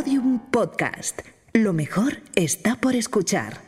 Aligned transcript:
Podium 0.00 0.38
Podcast. 0.50 1.20
Lo 1.52 1.74
mejor 1.74 2.22
está 2.34 2.76
por 2.76 2.96
escuchar. 2.96 3.60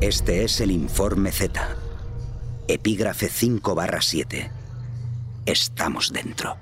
Este 0.00 0.42
es 0.42 0.60
el 0.60 0.72
informe 0.72 1.30
Z. 1.30 1.83
Epígrafe 2.66 3.28
5 3.28 3.74
barra 3.74 4.00
7. 4.00 4.50
Estamos 5.44 6.12
dentro. 6.12 6.56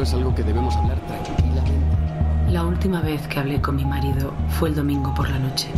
Pero 0.00 0.08
es 0.08 0.14
algo 0.14 0.34
que 0.34 0.42
debemos 0.42 0.74
hablar 0.76 0.98
tranquilamente. 1.00 1.72
La 2.48 2.64
última 2.64 3.02
vez 3.02 3.28
que 3.28 3.38
hablé 3.38 3.60
con 3.60 3.76
mi 3.76 3.84
marido 3.84 4.32
fue 4.48 4.70
el 4.70 4.74
domingo 4.74 5.12
por 5.12 5.28
la 5.28 5.38
noche. 5.38 5.68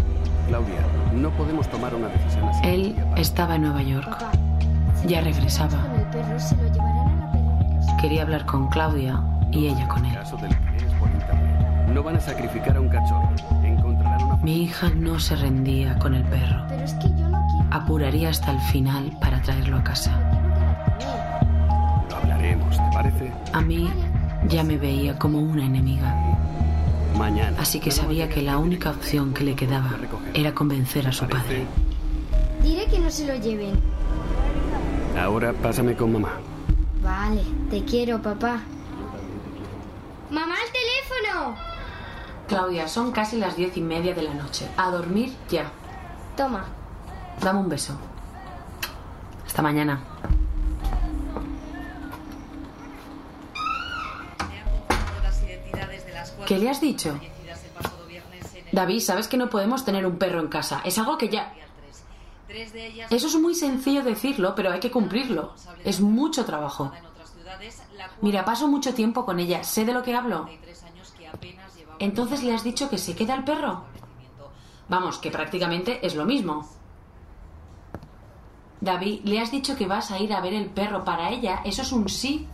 Claudia, 0.46 0.78
no 1.12 1.30
podemos 1.30 1.68
tomar 1.68 1.92
una 1.92 2.06
decisión 2.06 2.48
así. 2.48 2.60
Él 2.64 2.96
estaba 3.16 3.56
en 3.56 3.62
Nueva 3.62 3.82
York. 3.82 4.24
Ya 5.08 5.22
regresaba. 5.22 5.76
Perro 6.12 6.36
Quería 8.00 8.22
hablar 8.22 8.46
con 8.46 8.68
Claudia 8.68 9.20
y 9.50 9.66
ella 9.66 9.88
con 9.88 10.04
él. 10.04 10.16
No 11.92 12.04
van 12.04 12.14
a 12.14 12.20
sacrificar 12.20 12.76
a 12.76 12.80
un 12.80 12.90
cachorro. 12.90 13.28
Una... 13.84 14.36
Mi 14.36 14.62
hija 14.62 14.88
no 14.94 15.18
se 15.18 15.34
rendía 15.34 15.98
con 15.98 16.14
el 16.14 16.22
perro. 16.22 16.62
Pero 16.68 16.84
es 16.84 16.94
que 16.94 17.08
yo 17.08 17.28
no 17.28 17.44
quiero. 17.48 17.66
Apuraría 17.72 18.28
hasta 18.28 18.52
el 18.52 18.60
final 18.60 19.10
para 19.20 19.42
traerlo 19.42 19.78
a 19.78 19.82
casa. 19.82 20.31
A 23.52 23.60
mí 23.60 23.90
ya 24.48 24.62
me 24.64 24.76
veía 24.76 25.18
como 25.18 25.38
una 25.38 25.64
enemiga. 25.64 26.14
Mañana. 27.16 27.56
Así 27.60 27.78
que 27.78 27.90
sabía 27.90 28.28
que 28.28 28.42
la 28.42 28.58
única 28.58 28.90
opción 28.90 29.34
que 29.34 29.44
le 29.44 29.54
quedaba 29.54 29.90
era 30.34 30.54
convencer 30.54 31.06
a 31.06 31.12
su 31.12 31.26
padre. 31.26 31.66
Diré 32.62 32.86
que 32.86 32.98
no 32.98 33.10
se 33.10 33.26
lo 33.26 33.36
lleven. 33.36 33.78
Ahora 35.20 35.52
pásame 35.52 35.94
con 35.94 36.12
mamá. 36.12 36.30
Vale, 37.02 37.42
te 37.70 37.84
quiero, 37.84 38.22
papá. 38.22 38.60
¡Mamá, 40.30 40.54
el 40.64 40.72
teléfono! 40.72 41.56
Claudia, 42.48 42.88
son 42.88 43.12
casi 43.12 43.36
las 43.36 43.56
diez 43.56 43.76
y 43.76 43.80
media 43.82 44.14
de 44.14 44.22
la 44.22 44.34
noche. 44.34 44.66
A 44.76 44.90
dormir 44.90 45.32
ya. 45.50 45.70
Toma. 46.36 46.64
Dame 47.40 47.60
un 47.60 47.68
beso. 47.68 47.94
Hasta 49.46 49.60
mañana. 49.60 50.00
¿Qué 56.46 56.58
le 56.58 56.70
has 56.70 56.80
dicho? 56.80 57.18
David, 58.72 59.00
sabes 59.00 59.28
que 59.28 59.36
no 59.36 59.50
podemos 59.50 59.84
tener 59.84 60.06
un 60.06 60.16
perro 60.16 60.40
en 60.40 60.48
casa. 60.48 60.80
Es 60.84 60.98
algo 60.98 61.18
que 61.18 61.28
ya... 61.28 61.54
Eso 63.10 63.26
es 63.26 63.34
muy 63.36 63.54
sencillo 63.54 64.02
decirlo, 64.02 64.54
pero 64.54 64.72
hay 64.72 64.80
que 64.80 64.90
cumplirlo. 64.90 65.54
Es 65.84 66.00
mucho 66.00 66.44
trabajo. 66.44 66.92
Mira, 68.20 68.44
paso 68.44 68.68
mucho 68.68 68.94
tiempo 68.94 69.24
con 69.24 69.38
ella. 69.38 69.62
Sé 69.64 69.84
de 69.84 69.92
lo 69.92 70.02
que 70.02 70.14
hablo. 70.14 70.48
Entonces 71.98 72.42
le 72.42 72.54
has 72.54 72.64
dicho 72.64 72.88
que 72.88 72.98
se 72.98 73.14
queda 73.14 73.34
el 73.34 73.44
perro. 73.44 73.84
Vamos, 74.88 75.18
que 75.18 75.30
prácticamente 75.30 76.04
es 76.04 76.14
lo 76.14 76.24
mismo. 76.24 76.68
David, 78.80 79.20
le 79.24 79.40
has 79.40 79.50
dicho 79.50 79.76
que 79.76 79.86
vas 79.86 80.10
a 80.10 80.18
ir 80.18 80.32
a 80.32 80.40
ver 80.40 80.54
el 80.54 80.66
perro. 80.66 81.04
Para 81.04 81.30
ella, 81.30 81.60
eso 81.64 81.82
es 81.82 81.92
un 81.92 82.08
sí. 82.08 82.48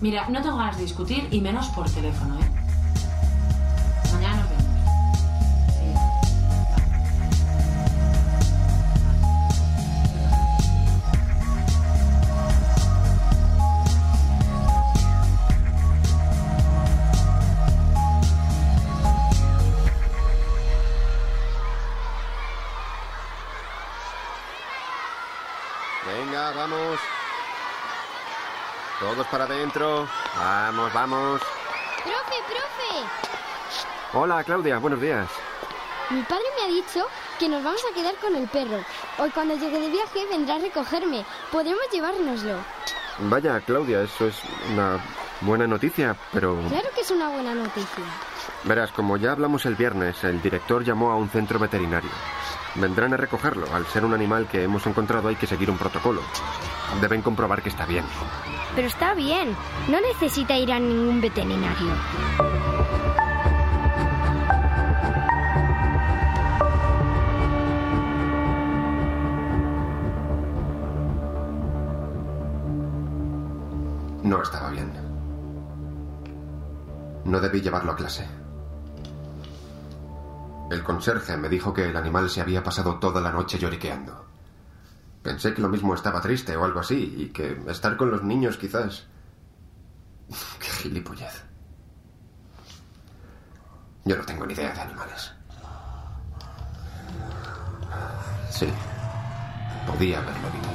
Mira, 0.00 0.28
no 0.28 0.42
tengo 0.42 0.56
ganas 0.56 0.76
de 0.76 0.82
discutir 0.82 1.28
y 1.30 1.40
menos 1.40 1.68
por 1.68 1.88
teléfono, 1.88 2.38
¿eh? 2.40 2.51
Todos 29.02 29.26
para 29.26 29.44
adentro. 29.46 30.06
Vamos, 30.36 30.92
vamos. 30.92 31.40
¡Profe, 32.04 32.36
profe! 32.46 33.04
Hola, 34.12 34.44
Claudia, 34.44 34.78
buenos 34.78 35.00
días. 35.00 35.28
Mi 36.08 36.22
padre 36.22 36.44
me 36.56 36.66
ha 36.66 36.68
dicho 36.68 37.08
que 37.36 37.48
nos 37.48 37.64
vamos 37.64 37.82
a 37.90 37.92
quedar 37.92 38.14
con 38.18 38.36
el 38.36 38.46
perro. 38.46 38.78
Hoy 39.18 39.28
cuando 39.30 39.56
llegue 39.56 39.80
de 39.80 39.90
viaje 39.90 40.24
vendrá 40.30 40.54
a 40.54 40.58
recogerme. 40.58 41.24
Podemos 41.50 41.82
llevárnoslo. 41.92 42.58
Vaya, 43.18 43.60
Claudia, 43.66 44.02
eso 44.02 44.28
es 44.28 44.36
una 44.72 45.00
buena 45.40 45.66
noticia, 45.66 46.14
pero... 46.32 46.56
Claro 46.68 46.88
que 46.94 47.00
es 47.00 47.10
una 47.10 47.28
buena 47.28 47.56
noticia. 47.56 48.04
Verás, 48.62 48.92
como 48.92 49.16
ya 49.16 49.32
hablamos 49.32 49.66
el 49.66 49.74
viernes, 49.74 50.22
el 50.22 50.40
director 50.40 50.84
llamó 50.84 51.10
a 51.10 51.16
un 51.16 51.28
centro 51.28 51.58
veterinario. 51.58 52.10
Vendrán 52.74 53.12
a 53.12 53.16
recogerlo. 53.16 53.66
Al 53.74 53.86
ser 53.86 54.04
un 54.04 54.14
animal 54.14 54.48
que 54.48 54.62
hemos 54.62 54.86
encontrado 54.86 55.28
hay 55.28 55.36
que 55.36 55.46
seguir 55.46 55.70
un 55.70 55.78
protocolo. 55.78 56.22
Deben 57.00 57.22
comprobar 57.22 57.62
que 57.62 57.68
está 57.68 57.84
bien. 57.86 58.04
Pero 58.74 58.88
está 58.88 59.14
bien. 59.14 59.54
No 59.88 60.00
necesita 60.00 60.56
ir 60.56 60.72
a 60.72 60.78
ningún 60.78 61.20
veterinario. 61.20 61.92
No 74.22 74.40
estaba 74.40 74.70
bien. 74.70 74.92
No 77.24 77.40
debí 77.40 77.60
llevarlo 77.60 77.92
a 77.92 77.96
clase. 77.96 78.41
El 80.72 80.82
conserje 80.82 81.36
me 81.36 81.50
dijo 81.50 81.74
que 81.74 81.90
el 81.90 81.96
animal 81.98 82.30
se 82.30 82.40
había 82.40 82.62
pasado 82.64 82.98
toda 82.98 83.20
la 83.20 83.30
noche 83.30 83.58
lloriqueando. 83.58 84.24
Pensé 85.22 85.52
que 85.52 85.60
lo 85.60 85.68
mismo 85.68 85.94
estaba 85.94 86.22
triste 86.22 86.56
o 86.56 86.64
algo 86.64 86.80
así, 86.80 87.14
y 87.18 87.26
que 87.26 87.60
estar 87.68 87.94
con 87.98 88.10
los 88.10 88.22
niños 88.22 88.56
quizás... 88.56 89.06
Qué 90.58 90.66
gilipollez. 90.66 91.44
Yo 94.06 94.16
no 94.16 94.24
tengo 94.24 94.46
ni 94.46 94.54
idea 94.54 94.72
de 94.72 94.80
animales. 94.80 95.32
Sí, 98.50 98.68
podía 99.86 100.20
haberlo 100.20 100.48
visto. 100.52 100.72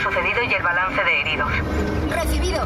Sucedido 0.00 0.42
y 0.42 0.54
el 0.54 0.62
balance 0.62 1.04
de 1.04 1.20
heridos. 1.20 1.50
Recibido. 2.10 2.64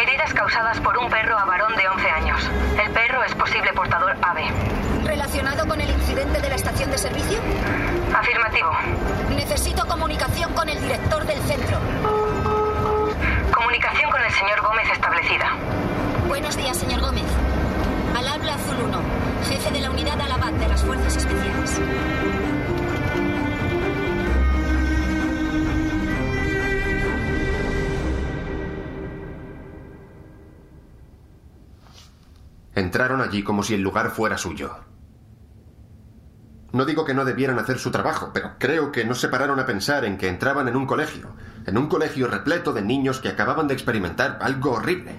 Heridas 0.00 0.32
causadas 0.32 0.80
por 0.80 0.96
un 0.96 1.10
perro 1.10 1.36
a 1.38 1.44
varón 1.44 1.74
de 1.76 1.88
11 1.88 2.10
años. 2.10 2.50
El 2.82 2.90
perro 2.92 3.22
es 3.24 3.34
posible 3.34 3.72
portador 3.72 4.16
ave. 4.22 4.44
¿Relacionado 5.04 5.66
con 5.66 5.80
el 5.80 5.90
incidente 5.90 6.40
de 6.40 6.48
la 6.48 6.54
estación 6.54 6.90
de 6.90 6.98
servicio? 6.98 7.38
Afirmativo. 8.14 8.70
Necesito 9.34 9.86
comunicación 9.86 10.52
con 10.54 10.68
el 10.68 10.80
director 10.80 11.26
del 11.26 11.38
centro. 11.42 11.78
Comunicación 13.52 14.10
con 14.10 14.22
el 14.22 14.32
señor 14.32 14.62
Gómez 14.62 14.88
establecida. 14.92 15.50
Buenos 16.28 16.56
días, 16.56 16.76
señor 16.76 17.00
Gómez. 17.00 17.26
Al 18.16 18.28
habla 18.28 18.54
Azul 18.54 18.76
1, 18.84 19.00
jefe 19.48 19.70
de 19.72 19.80
la 19.80 19.90
unidad 19.90 20.20
Alabat 20.20 20.54
de 20.54 20.68
las 20.68 20.82
Fuerzas 20.82 21.16
Especiales. 21.16 21.80
Entraron 32.74 33.20
allí 33.20 33.42
como 33.42 33.62
si 33.62 33.74
el 33.74 33.82
lugar 33.82 34.10
fuera 34.10 34.38
suyo. 34.38 34.72
No 36.72 36.86
digo 36.86 37.04
que 37.04 37.12
no 37.12 37.26
debieran 37.26 37.58
hacer 37.58 37.78
su 37.78 37.90
trabajo, 37.90 38.30
pero 38.32 38.52
creo 38.58 38.92
que 38.92 39.04
no 39.04 39.14
se 39.14 39.28
pararon 39.28 39.60
a 39.60 39.66
pensar 39.66 40.06
en 40.06 40.16
que 40.16 40.28
entraban 40.28 40.68
en 40.68 40.76
un 40.76 40.86
colegio, 40.86 41.28
en 41.66 41.76
un 41.76 41.86
colegio 41.86 42.28
repleto 42.28 42.72
de 42.72 42.80
niños 42.80 43.20
que 43.20 43.28
acababan 43.28 43.68
de 43.68 43.74
experimentar 43.74 44.38
algo 44.40 44.72
horrible. 44.72 45.12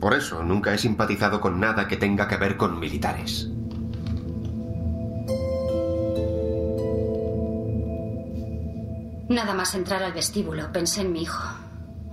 Por 0.00 0.14
eso 0.14 0.44
nunca 0.44 0.72
he 0.72 0.78
simpatizado 0.78 1.40
con 1.40 1.58
nada 1.58 1.88
que 1.88 1.96
tenga 1.96 2.28
que 2.28 2.36
ver 2.36 2.56
con 2.56 2.78
militares. 2.78 3.48
Nada 9.28 9.54
más 9.54 9.74
entrar 9.74 10.04
al 10.04 10.12
vestíbulo, 10.12 10.70
pensé 10.70 11.00
en 11.00 11.12
mi 11.12 11.22
hijo. 11.22 11.42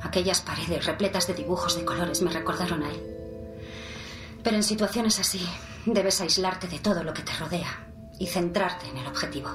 Aquellas 0.02 0.42
paredes 0.42 0.86
repletas 0.88 1.28
de 1.28 1.36
dibujos 1.36 1.78
de 1.78 1.86
colores 1.86 2.24
me 2.24 2.32
recordaron 2.32 2.82
a 2.82 2.90
él. 2.90 3.23
Pero 4.44 4.58
en 4.58 4.64
situaciones 4.64 5.20
así, 5.20 5.48
debes 5.86 6.20
aislarte 6.22 6.68
de 6.68 6.80
todo 6.80 7.04
lo 7.04 7.14
que 7.14 7.24
te 7.24 7.34
rodea 7.34 7.88
y 8.20 8.28
centrarte 8.28 8.88
en 8.90 8.98
el 8.98 9.08
objetivo. 9.08 9.50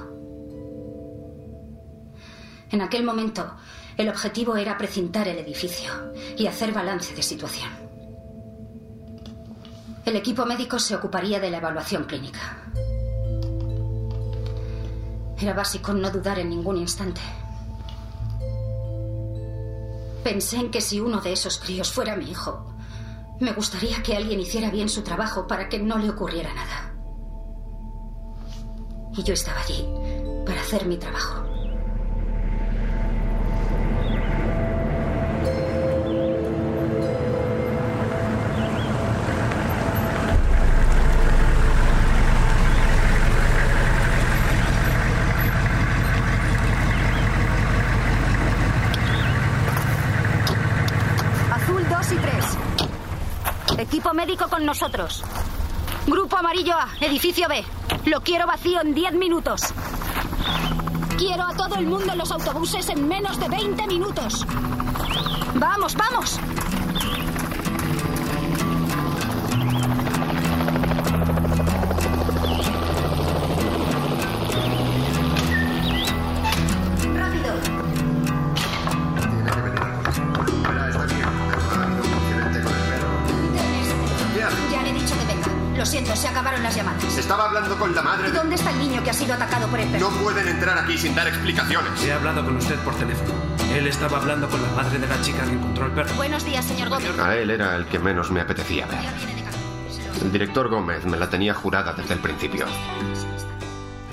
En 2.71 2.81
aquel 2.81 3.03
momento, 3.03 3.55
el 3.97 4.09
objetivo 4.09 4.55
era 4.55 4.77
precintar 4.77 5.27
el 5.27 5.39
edificio 5.39 5.91
y 6.37 6.47
hacer 6.47 6.71
balance 6.71 7.13
de 7.15 7.23
situación. 7.23 7.69
El 10.05 10.15
equipo 10.15 10.45
médico 10.45 10.79
se 10.79 10.95
ocuparía 10.95 11.39
de 11.39 11.51
la 11.51 11.57
evaluación 11.57 12.05
clínica. 12.05 12.71
Era 15.39 15.53
básico 15.53 15.93
no 15.93 16.09
dudar 16.09 16.39
en 16.39 16.49
ningún 16.49 16.77
instante. 16.77 17.21
Pensé 20.23 20.57
en 20.57 20.71
que 20.71 20.81
si 20.81 20.99
uno 20.99 21.21
de 21.21 21.33
esos 21.33 21.57
críos 21.57 21.91
fuera 21.91 22.15
mi 22.15 22.29
hijo, 22.29 22.68
me 23.39 23.53
gustaría 23.53 24.03
que 24.03 24.15
alguien 24.15 24.39
hiciera 24.39 24.69
bien 24.69 24.89
su 24.89 25.01
trabajo 25.01 25.47
para 25.47 25.69
que 25.69 25.79
no 25.79 25.97
le 25.97 26.09
ocurriera 26.09 26.53
nada. 26.53 26.93
Y 29.15 29.23
yo 29.23 29.33
estaba 29.33 29.61
allí 29.61 29.85
para 30.45 30.61
hacer 30.61 30.85
mi 30.85 30.97
trabajo. 30.97 31.48
Médico 54.13 54.47
con 54.49 54.65
nosotros. 54.65 55.23
Grupo 56.07 56.37
amarillo 56.37 56.75
A, 56.75 56.89
edificio 57.01 57.47
B. 57.47 57.63
Lo 58.05 58.21
quiero 58.21 58.47
vacío 58.47 58.81
en 58.81 58.93
10 58.93 59.13
minutos. 59.13 59.61
Quiero 61.17 61.43
a 61.43 61.53
todo 61.53 61.75
el 61.75 61.85
mundo 61.85 62.13
en 62.13 62.17
los 62.17 62.31
autobuses 62.31 62.89
en 62.89 63.07
menos 63.07 63.39
de 63.39 63.49
20 63.49 63.87
minutos. 63.87 64.45
Vamos, 65.55 65.95
vamos. 65.95 66.39
Sin 90.99 91.15
dar 91.15 91.27
explicaciones. 91.29 92.03
He 92.03 92.11
hablado 92.11 92.43
con 92.43 92.57
usted 92.57 92.75
por 92.79 92.93
teléfono. 92.95 93.33
Él 93.73 93.87
estaba 93.87 94.17
hablando 94.17 94.49
con 94.49 94.61
la 94.61 94.67
madre 94.69 94.99
de 94.99 95.07
la 95.07 95.21
chica 95.21 95.45
que 95.45 95.53
encontró 95.53 95.85
el 95.85 95.93
perro. 95.93 96.13
Buenos 96.15 96.43
días, 96.43 96.65
señor 96.65 96.89
Gómez. 96.89 97.17
A 97.19 97.37
él 97.37 97.51
era 97.51 97.77
el 97.77 97.85
que 97.85 97.99
menos 97.99 98.29
me 98.31 98.41
apetecía 98.41 98.85
ver. 98.85 98.99
El 100.21 100.31
director 100.33 100.67
Gómez 100.67 101.05
me 101.05 101.15
la 101.15 101.29
tenía 101.29 101.53
jurada 101.53 101.93
desde 101.93 102.15
el 102.15 102.19
principio. 102.19 102.65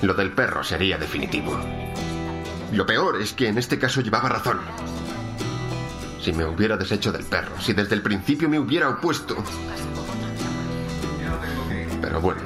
Lo 0.01 0.13
del 0.13 0.31
perro 0.31 0.63
sería 0.63 0.97
definitivo. 0.97 1.59
Lo 2.71 2.85
peor 2.85 3.21
es 3.21 3.33
que 3.33 3.49
en 3.49 3.57
este 3.57 3.77
caso 3.77 3.99
llevaba 3.99 4.29
razón. 4.29 4.59
Si 6.21 6.31
me 6.31 6.45
hubiera 6.45 6.77
deshecho 6.77 7.11
del 7.11 7.25
perro, 7.25 7.59
si 7.59 7.73
desde 7.73 7.95
el 7.95 8.01
principio 8.01 8.47
me 8.47 8.59
hubiera 8.59 8.87
opuesto. 8.87 9.35
Pero 12.01 12.21
bueno, 12.21 12.41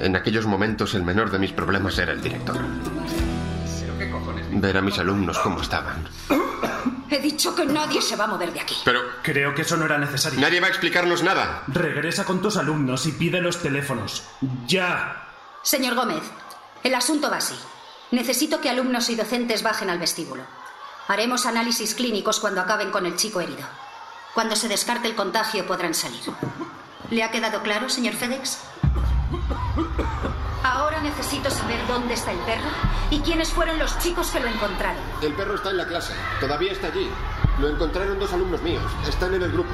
en 0.00 0.16
aquellos 0.16 0.46
momentos 0.46 0.94
el 0.94 1.02
menor 1.02 1.30
de 1.30 1.38
mis 1.38 1.52
problemas 1.52 1.98
era 1.98 2.12
el 2.12 2.22
director. 2.22 2.56
Ver 4.58 4.76
a 4.78 4.80
mis 4.80 4.98
alumnos 4.98 5.38
cómo 5.38 5.60
estaban. 5.60 6.08
He 7.10 7.18
dicho 7.20 7.54
que 7.54 7.66
nadie 7.66 8.00
se 8.00 8.16
va 8.16 8.24
a 8.24 8.28
mover 8.28 8.52
de 8.52 8.60
aquí. 8.60 8.74
Pero 8.84 9.00
Creo 9.22 9.54
que 9.54 9.62
eso 9.62 9.76
no 9.76 9.84
era 9.84 9.98
necesario. 9.98 10.40
nadie 10.40 10.60
va 10.60 10.66
a 10.68 10.70
explicarnos 10.70 11.22
nada. 11.22 11.62
Regresa 11.68 12.24
con 12.24 12.40
tus 12.40 12.56
alumnos 12.56 13.06
y 13.06 13.12
pide 13.12 13.40
los 13.40 13.60
teléfonos. 13.60 14.24
¡Ya! 14.66 15.28
Señor 15.62 15.94
Gómez, 15.94 16.22
el 16.82 16.94
asunto 16.94 17.30
va 17.30 17.36
así. 17.36 17.54
Necesito 18.12 18.60
que 18.60 18.70
alumnos 18.70 19.10
y 19.10 19.16
docentes 19.16 19.62
bajen 19.62 19.90
al 19.90 19.98
vestíbulo. 19.98 20.44
Haremos 21.08 21.44
análisis 21.44 21.94
clínicos 21.94 22.40
cuando 22.40 22.60
acaben 22.62 22.90
con 22.90 23.04
el 23.04 23.16
chico 23.16 23.40
herido. 23.40 23.66
Cuando 24.34 24.56
se 24.56 24.68
descarte 24.68 25.06
el 25.08 25.14
contagio 25.16 25.66
podrán 25.66 25.94
salir. 25.94 26.20
¿Le 27.10 27.22
ha 27.22 27.30
quedado 27.30 27.62
claro, 27.62 27.88
señor 27.88 28.14
FedEx? 28.14 28.58
Ahora 30.76 31.00
necesito 31.00 31.50
saber 31.50 31.80
dónde 31.88 32.12
está 32.12 32.32
el 32.32 32.38
perro 32.40 32.68
y 33.08 33.20
quiénes 33.20 33.50
fueron 33.50 33.78
los 33.78 33.98
chicos 33.98 34.30
que 34.30 34.40
lo 34.40 34.46
encontraron. 34.46 35.00
El 35.22 35.32
perro 35.32 35.54
está 35.54 35.70
en 35.70 35.78
la 35.78 35.86
clase. 35.86 36.12
Todavía 36.38 36.72
está 36.72 36.88
allí. 36.88 37.10
Lo 37.58 37.68
encontraron 37.68 38.18
dos 38.18 38.30
alumnos 38.34 38.60
míos. 38.60 38.84
Están 39.08 39.32
en 39.32 39.42
el 39.42 39.52
grupo. 39.52 39.70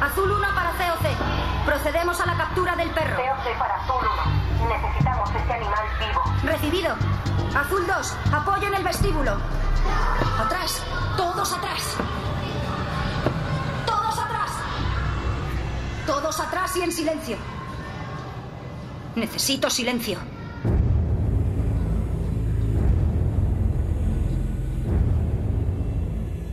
Azul 0.00 0.32
1 0.32 0.40
para 0.54 0.70
COC. 0.70 1.66
Procedemos 1.66 2.18
a 2.18 2.24
la 2.24 2.36
captura 2.38 2.74
del 2.76 2.88
perro. 2.92 3.16
COC 3.16 3.58
para 3.58 3.74
Azul 3.74 4.08
1. 4.58 4.68
Necesitamos 4.70 5.30
este 5.36 5.52
animal 5.52 5.84
vivo. 6.00 6.22
Recibido. 6.44 6.96
Azul 7.54 7.86
2, 7.86 8.16
apoyo 8.32 8.68
en 8.68 8.74
el 8.74 8.84
vestíbulo. 8.84 9.36
¡Atrás! 10.40 10.82
¡Todos 11.18 11.52
atrás! 11.52 11.96
¡Todos 13.84 14.18
atrás! 14.18 14.50
Todos 16.06 16.40
atrás 16.40 16.76
y 16.78 16.82
en 16.84 16.92
silencio. 16.92 17.36
Necesito 19.14 19.68
silencio. 19.68 20.18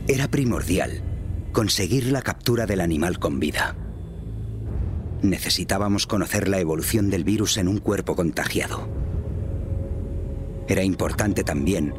Era 0.06 0.28
primordial 0.28 1.02
conseguir 1.52 2.12
la 2.12 2.20
captura 2.20 2.66
del 2.66 2.80
animal 2.80 3.18
con 3.18 3.40
vida. 3.40 3.76
Necesitábamos 5.22 6.06
conocer 6.06 6.48
la 6.48 6.60
evolución 6.60 7.08
del 7.08 7.24
virus 7.24 7.56
en 7.56 7.68
un 7.68 7.78
cuerpo 7.78 8.14
contagiado. 8.14 8.88
Era 10.68 10.82
importante 10.82 11.44
también 11.44 11.94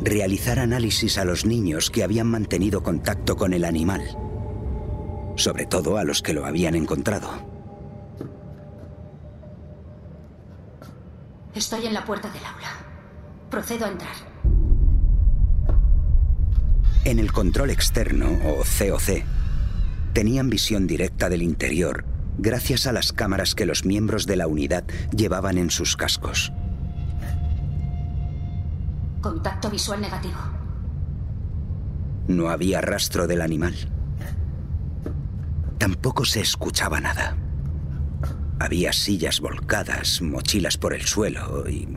realizar 0.00 0.58
análisis 0.58 1.18
a 1.18 1.24
los 1.24 1.44
niños 1.44 1.90
que 1.90 2.02
habían 2.02 2.28
mantenido 2.28 2.82
contacto 2.82 3.36
con 3.36 3.52
el 3.52 3.64
animal, 3.64 4.02
sobre 5.36 5.66
todo 5.66 5.98
a 5.98 6.04
los 6.04 6.22
que 6.22 6.32
lo 6.32 6.46
habían 6.46 6.74
encontrado. 6.74 7.51
Estoy 11.54 11.86
en 11.86 11.94
la 11.94 12.04
puerta 12.04 12.30
del 12.30 12.44
aula. 12.44 12.68
Procedo 13.50 13.84
a 13.84 13.88
entrar. 13.88 14.14
En 17.04 17.18
el 17.18 17.32
control 17.32 17.70
externo, 17.70 18.30
o 18.46 18.62
COC, 18.62 19.24
tenían 20.12 20.48
visión 20.48 20.86
directa 20.86 21.28
del 21.28 21.42
interior 21.42 22.04
gracias 22.38 22.86
a 22.86 22.92
las 22.92 23.12
cámaras 23.12 23.54
que 23.54 23.66
los 23.66 23.84
miembros 23.84 24.26
de 24.26 24.36
la 24.36 24.46
unidad 24.46 24.84
llevaban 25.14 25.58
en 25.58 25.70
sus 25.70 25.96
cascos. 25.96 26.52
Contacto 29.20 29.70
visual 29.70 30.00
negativo. 30.00 30.38
No 32.28 32.48
había 32.48 32.80
rastro 32.80 33.26
del 33.26 33.42
animal. 33.42 33.74
Tampoco 35.78 36.24
se 36.24 36.40
escuchaba 36.40 37.00
nada. 37.00 37.36
Había 38.58 38.92
sillas 38.92 39.40
volcadas, 39.40 40.22
mochilas 40.22 40.76
por 40.76 40.94
el 40.94 41.02
suelo 41.02 41.68
y... 41.68 41.88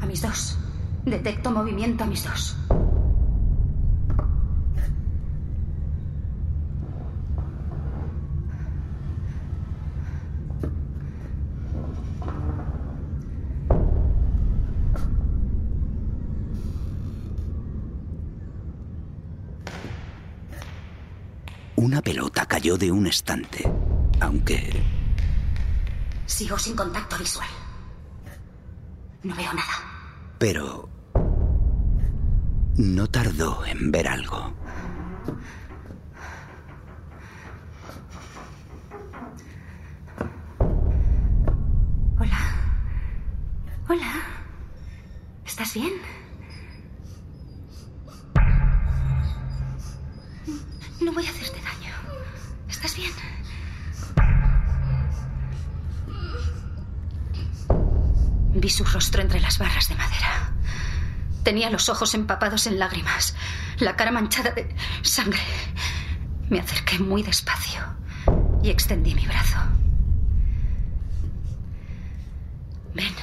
A 0.00 0.06
mis 0.06 0.22
dos. 0.22 0.58
Detecto 1.04 1.50
movimiento 1.50 2.04
a 2.04 2.06
mis 2.06 2.24
dos. 2.24 2.56
Una 21.76 22.02
pelota 22.02 22.44
cayó 22.44 22.76
de 22.76 22.90
un 22.90 23.06
estante, 23.06 23.64
aunque... 24.20 24.82
Sigo 26.26 26.58
sin 26.58 26.76
contacto 26.76 27.16
visual. 27.18 27.48
No 29.22 29.34
veo 29.34 29.52
nada. 29.52 29.74
Pero... 30.38 30.88
No 32.76 33.08
tardó 33.08 33.64
en 33.66 33.90
ver 33.90 34.06
algo. 34.06 34.54
Hola. 42.20 42.38
Hola. 43.88 44.12
¿Estás 45.44 45.74
bien? 45.74 45.92
No 51.00 51.12
voy 51.12 51.26
a 51.26 51.30
hacerte 51.30 51.60
daño. 51.60 51.94
¿Estás 52.68 52.96
bien? 52.96 53.10
Vi 58.68 58.74
su 58.74 58.84
rostro 58.84 59.22
entre 59.22 59.40
las 59.40 59.58
barras 59.58 59.88
de 59.88 59.94
madera. 59.94 60.52
Tenía 61.42 61.70
los 61.70 61.88
ojos 61.88 62.12
empapados 62.12 62.66
en 62.66 62.78
lágrimas, 62.78 63.34
la 63.78 63.96
cara 63.96 64.10
manchada 64.10 64.50
de 64.50 64.76
sangre. 65.00 65.40
Me 66.50 66.60
acerqué 66.60 66.98
muy 66.98 67.22
despacio 67.22 67.80
y 68.62 68.68
extendí 68.68 69.14
mi 69.14 69.24
brazo. 69.24 69.56
Ven. 72.92 73.14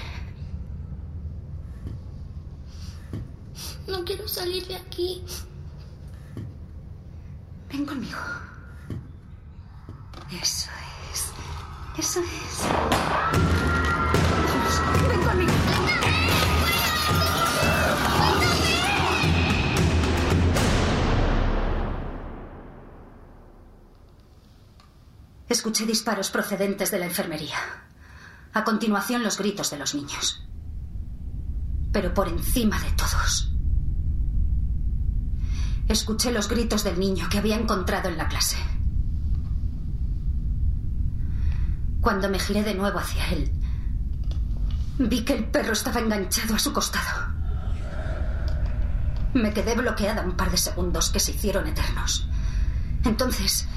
No 3.87 4.03
quiero 4.03 4.27
salir 4.27 4.65
de 4.65 4.77
aquí. 4.77 5.23
Ven 7.71 7.85
conmigo. 7.85 8.17
Eso 10.41 10.71
es. 11.13 11.31
Eso 11.99 12.19
es. 12.21 13.75
Escuché 25.65 25.88
disparos 25.88 26.29
procedentes 26.29 26.91
de 26.91 27.00
la 27.00 27.07
enfermería. 27.07 27.57
A 28.53 28.63
continuación, 28.63 29.24
los 29.24 29.39
gritos 29.39 29.72
de 29.72 29.79
los 29.79 29.95
niños. 29.95 30.45
Pero 31.91 32.13
por 32.13 32.27
encima 32.27 32.79
de 32.79 32.91
todos, 32.91 33.51
escuché 35.88 36.31
los 36.31 36.48
gritos 36.48 36.84
del 36.84 37.00
niño 37.00 37.27
que 37.31 37.39
había 37.39 37.55
encontrado 37.55 38.10
en 38.10 38.17
la 38.19 38.27
clase. 38.27 38.57
Cuando 42.00 42.29
me 42.29 42.38
giré 42.38 42.62
de 42.62 42.75
nuevo 42.75 43.00
hacia 43.00 43.27
él, 43.31 43.51
vi 45.00 45.25
que 45.25 45.34
el 45.34 45.45
perro 45.45 45.74
estaba 45.74 46.00
enganchado 46.00 46.53
a 46.53 46.60
su 46.60 46.74
costado. 46.74 47.34
Me 49.34 49.51
quedé 49.51 49.74
bloqueada 49.74 50.22
un 50.22 50.38
par 50.38 50.51
de 50.51 50.57
segundos 50.57 51.10
que 51.10 51.19
se 51.19 51.31
hicieron 51.31 51.65
eternos. 51.65 52.29
Entonces... 53.03 53.67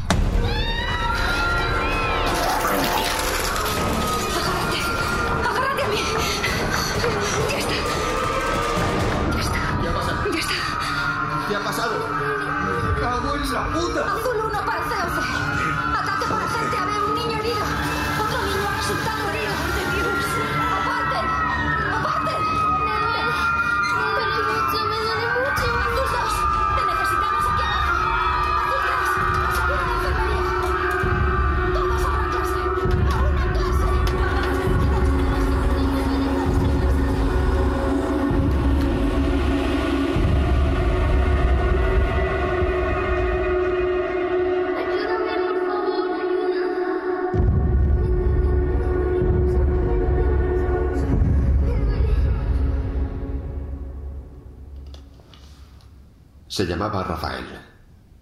Se 56.58 56.66
llamaba 56.66 57.04
Rafael. 57.04 57.46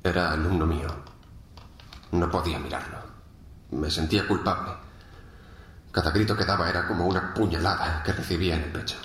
Era 0.04 0.32
alumno 0.32 0.66
mío. 0.66 0.88
No 2.12 2.30
podía 2.30 2.58
mirarlo. 2.58 2.98
Me 3.70 3.90
sentía 3.90 4.28
culpable. 4.28 4.72
Cada 5.90 6.10
grito 6.10 6.36
que 6.36 6.44
daba 6.44 6.68
era 6.68 6.86
como 6.86 7.06
una 7.06 7.32
puñalada 7.32 8.02
que 8.04 8.12
recibía 8.12 8.56
en 8.56 8.64
el 8.64 8.72
pecho. 8.72 8.96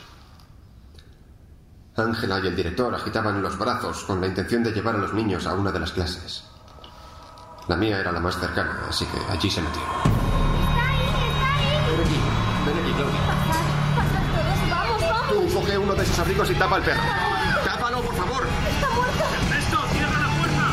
Ángela 1.95 2.41
y 2.43 2.47
el 2.47 2.57
director 2.57 2.93
agitaban 2.93 3.41
los 3.41 3.57
brazos 3.57 4.03
con 4.03 4.19
la 4.19 4.27
intención 4.27 4.63
de 4.63 4.73
llevar 4.73 4.95
a 4.95 4.97
los 4.97 5.13
niños 5.13 5.47
a 5.47 5.53
una 5.53 5.71
de 5.71 5.79
las 5.79 5.93
clases. 5.93 6.43
La 7.69 7.77
mía 7.77 8.01
era 8.01 8.11
la 8.11 8.19
más 8.19 8.37
cercana, 8.37 8.81
así 8.89 9.05
que 9.05 9.31
allí 9.31 9.49
se 9.49 9.61
metió. 9.61 9.81
Ven 11.87 12.01
aquí, 12.01 12.19
ven 12.65 12.79
aquí, 12.83 12.93
Claudia. 12.97 13.21
Pasad 13.95 14.23
todos, 14.35 14.69
vamos, 14.69 15.01
vamos. 15.01 15.29
Tú 15.29 15.57
coge 15.57 15.77
uno 15.77 15.95
de 15.95 16.03
esos 16.03 16.19
abrigos 16.19 16.51
y 16.51 16.55
tapa 16.55 16.75
al 16.75 16.83
perro. 16.83 17.01
¡Tápalo, 17.63 18.01
por 18.01 18.15
favor! 18.15 18.50
¡Ernesto, 19.41 19.77
cierra 19.91 20.19
la 20.19 20.29
puerta! 20.37 20.65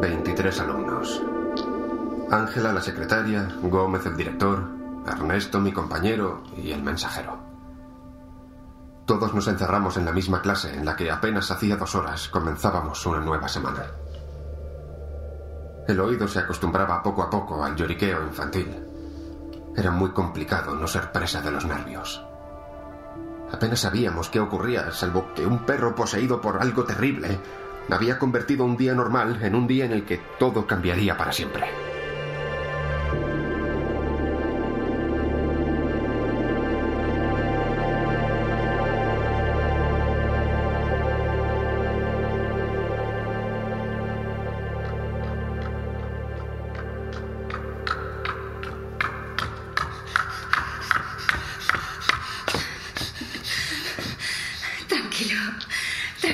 Veintitrés 0.00 0.60
alumnos. 0.60 1.22
Ángela, 2.30 2.72
la 2.72 2.80
secretaria, 2.82 3.48
Gómez, 3.62 4.04
el 4.06 4.16
director, 4.16 4.68
Ernesto, 5.06 5.60
mi 5.60 5.72
compañero, 5.72 6.42
y 6.56 6.72
el 6.72 6.82
mensajero. 6.82 7.35
Todos 9.18 9.32
nos 9.32 9.48
encerramos 9.48 9.96
en 9.96 10.04
la 10.04 10.12
misma 10.12 10.42
clase 10.42 10.76
en 10.76 10.84
la 10.84 10.94
que 10.94 11.10
apenas 11.10 11.50
hacía 11.50 11.78
dos 11.78 11.94
horas 11.94 12.28
comenzábamos 12.28 13.06
una 13.06 13.18
nueva 13.18 13.48
semana. 13.48 13.86
El 15.88 15.98
oído 16.00 16.28
se 16.28 16.40
acostumbraba 16.40 17.02
poco 17.02 17.22
a 17.22 17.30
poco 17.30 17.64
al 17.64 17.74
lloriqueo 17.74 18.24
infantil. 18.24 18.76
Era 19.74 19.90
muy 19.90 20.10
complicado 20.10 20.74
no 20.74 20.86
ser 20.86 21.12
presa 21.12 21.40
de 21.40 21.50
los 21.50 21.64
nervios. 21.64 22.22
Apenas 23.50 23.80
sabíamos 23.80 24.28
qué 24.28 24.38
ocurría, 24.38 24.92
salvo 24.92 25.32
que 25.34 25.46
un 25.46 25.64
perro 25.64 25.94
poseído 25.94 26.38
por 26.38 26.60
algo 26.60 26.84
terrible 26.84 27.40
había 27.90 28.18
convertido 28.18 28.66
un 28.66 28.76
día 28.76 28.94
normal 28.94 29.42
en 29.42 29.54
un 29.54 29.66
día 29.66 29.86
en 29.86 29.92
el 29.92 30.04
que 30.04 30.20
todo 30.38 30.66
cambiaría 30.66 31.16
para 31.16 31.32
siempre. 31.32 31.95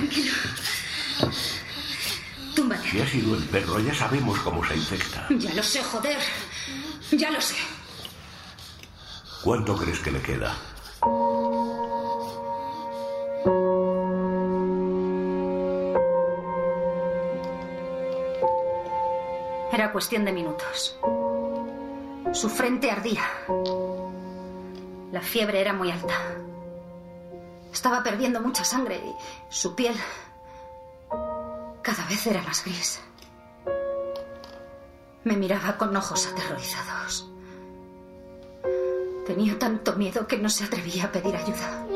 Tranquilo. 0.03 0.33
Túmbate. 2.55 2.91
Si 2.91 3.01
ha 3.01 3.07
sido 3.07 3.37
el 3.37 3.45
perro, 3.45 3.81
ya 3.81 3.95
sabemos 3.95 4.39
cómo 4.41 4.65
se 4.67 4.77
infecta. 4.77 5.27
Ya 5.31 5.55
lo 5.55 5.63
sé, 5.63 5.83
joder. 5.83 6.19
Ya 7.13 7.31
lo 7.31 7.41
sé. 7.41 7.57
¿Cuánto 9.43 9.77
crees 9.77 9.99
que 10.01 10.11
le 10.11 10.21
queda? 10.21 10.55
Era 19.73 19.91
cuestión 19.91 20.25
de 20.27 20.33
minutos. 20.33 20.99
Su 22.35 22.51
frente 22.51 22.91
ardía. 22.91 23.25
La 25.11 25.21
fiebre 25.23 25.61
era 25.61 25.73
muy 25.73 25.91
alta. 25.91 26.42
Estaba 27.73 28.03
perdiendo 28.03 28.41
mucha 28.41 28.65
sangre 28.65 28.97
y 28.97 29.15
su 29.49 29.75
piel 29.75 29.97
cada 31.83 32.05
vez 32.07 32.27
era 32.27 32.43
más 32.43 32.65
gris. 32.65 33.01
Me 35.25 35.37
miraba 35.37 35.79
con 35.79 35.97
ojos 35.97 36.27
aterrorizados. 36.27 37.29
Tenía 39.27 39.59
tanto 39.59 39.95
miedo 39.95 40.27
que 40.27 40.37
no 40.39 40.49
se 40.51 40.65
atrevía 40.65 41.05
a 41.05 41.13
pedir 41.13 41.35
ayuda. 41.35 41.87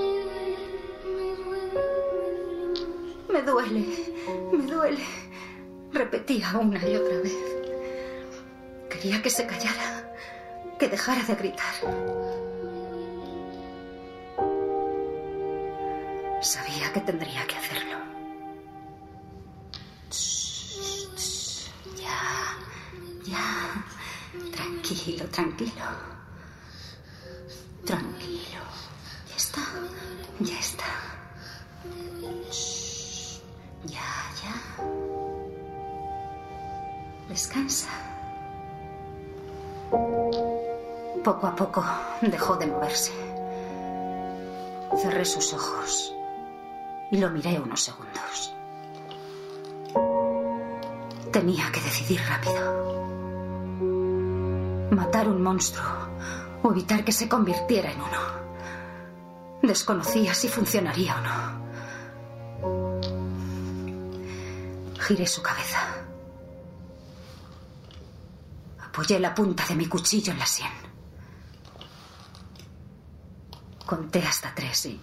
Me 3.31 3.43
duele, 3.43 3.87
me 4.53 4.67
duele. 4.67 5.05
Repetía 5.93 6.57
una 6.59 6.87
y 6.87 6.97
otra 6.97 7.19
vez. 7.19 7.37
Quería 8.91 9.21
que 9.23 9.31
se 9.31 9.47
callara, 9.47 10.15
que 10.79 10.89
dejara 10.89 11.23
de 11.23 11.35
gritar. 11.35 11.75
Sabía 16.41 16.93
que 16.93 17.01
tendría 17.01 17.47
que 17.47 17.57
hacerlo. 17.57 17.97
Ya, 21.97 22.59
ya. 23.25 23.85
Tranquilo, 24.53 25.25
tranquilo. 25.31 25.87
Tranquilo. 27.85 28.63
Ya 29.29 29.37
está, 29.37 29.63
ya 30.41 30.59
está. 30.59 30.85
Ya, 33.87 34.11
ya. 34.43 34.83
Descansa. 37.29 37.89
Poco 41.25 41.47
a 41.47 41.57
poco 41.57 41.85
dejó 42.21 42.57
de 42.57 42.67
moverse. 42.67 43.13
Cerré 45.01 45.25
sus 45.25 45.53
ojos 45.53 46.16
lo 47.13 47.31
miré 47.31 47.59
unos 47.59 47.83
segundos. 47.83 48.53
Tenía 51.33 51.71
que 51.71 51.81
decidir 51.81 52.21
rápido. 52.29 52.87
Matar 54.91 55.29
un 55.29 55.43
monstruo 55.43 55.87
o 56.63 56.71
evitar 56.73 57.05
que 57.05 57.13
se 57.13 57.29
convirtiera 57.29 57.93
en 57.93 58.01
uno. 58.01 58.47
Desconocía 59.63 60.35
si 60.35 60.49
funcionaría 60.49 61.17
o 61.17 61.21
no. 61.21 61.67
Giré 65.01 65.27
su 65.27 65.43
cabeza. 65.43 65.81
Apoyé 68.81 69.21
la 69.21 69.35
punta 69.35 69.65
de 69.67 69.75
mi 69.77 69.87
cuchillo 69.87 70.33
en 70.33 70.39
la 70.39 70.47
sien. 70.47 70.73
Conté 73.85 74.23
hasta 74.23 74.53
tres 74.55 74.87
y 74.87 75.01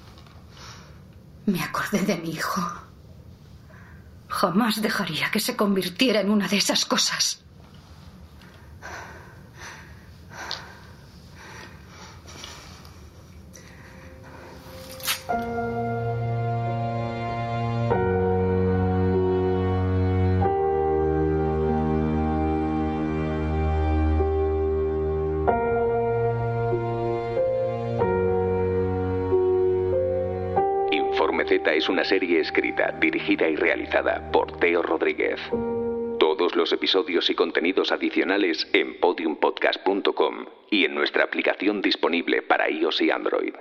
me 1.46 1.62
acordé 1.62 2.02
de 2.02 2.18
mi 2.18 2.32
hijo. 2.32 2.62
Jamás 4.28 4.82
dejaría 4.82 5.30
que 5.32 5.40
se 5.40 5.56
convirtiera 5.56 6.22
en 6.22 6.30
una 6.30 6.48
de 6.48 6.58
esas 6.58 6.86
cosas. 6.86 7.43
Es 31.84 31.90
una 31.90 32.06
serie 32.06 32.40
escrita, 32.40 32.94
dirigida 32.98 33.50
y 33.50 33.58
realizada 33.58 34.32
por 34.32 34.58
Teo 34.58 34.82
Rodríguez. 34.82 35.42
Todos 36.18 36.56
los 36.56 36.72
episodios 36.72 37.30
y 37.30 37.36
contenidos 37.36 37.92
adicionales 37.92 38.70
en 38.72 39.02
podiumpodcast.com 39.02 40.46
y 40.72 40.86
en 40.86 40.96
nuestra 40.96 41.26
aplicación 41.26 41.82
disponible 41.82 42.42
para 42.42 42.70
iOS 42.70 43.02
y 43.02 43.12
Android. 43.12 43.56